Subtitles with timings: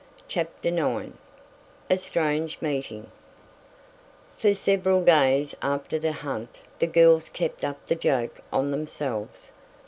[0.27, 1.11] CHAPTER IX
[1.91, 3.11] A STRANGE MEETING
[4.35, 9.51] For several days after the "hunt" the girls kept up the joke on themselves.